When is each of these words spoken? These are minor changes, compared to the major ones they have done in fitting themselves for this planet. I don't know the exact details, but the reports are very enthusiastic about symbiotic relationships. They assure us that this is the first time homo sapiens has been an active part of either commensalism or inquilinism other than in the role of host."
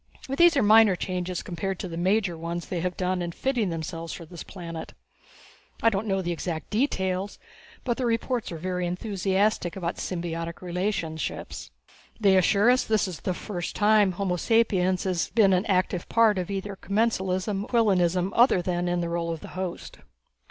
These 0.35 0.57
are 0.57 0.63
minor 0.63 0.95
changes, 0.95 1.43
compared 1.43 1.77
to 1.77 1.87
the 1.87 1.95
major 1.95 2.35
ones 2.35 2.65
they 2.65 2.79
have 2.79 2.97
done 2.97 3.21
in 3.21 3.31
fitting 3.31 3.69
themselves 3.69 4.11
for 4.13 4.25
this 4.25 4.41
planet. 4.41 4.95
I 5.83 5.91
don't 5.91 6.07
know 6.07 6.23
the 6.23 6.31
exact 6.31 6.71
details, 6.71 7.37
but 7.83 7.97
the 7.97 8.07
reports 8.07 8.51
are 8.51 8.57
very 8.57 8.87
enthusiastic 8.87 9.75
about 9.75 9.97
symbiotic 9.97 10.63
relationships. 10.63 11.69
They 12.19 12.35
assure 12.35 12.71
us 12.71 12.83
that 12.85 12.93
this 12.95 13.07
is 13.07 13.19
the 13.19 13.35
first 13.35 13.75
time 13.75 14.13
homo 14.13 14.37
sapiens 14.37 15.03
has 15.03 15.29
been 15.29 15.53
an 15.53 15.67
active 15.67 16.09
part 16.09 16.39
of 16.39 16.49
either 16.49 16.75
commensalism 16.75 17.65
or 17.65 17.67
inquilinism 17.67 18.31
other 18.33 18.59
than 18.63 18.87
in 18.87 19.01
the 19.01 19.09
role 19.09 19.31
of 19.31 19.43
host." 19.43 19.99